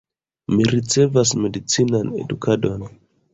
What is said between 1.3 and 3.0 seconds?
medicinan edukon.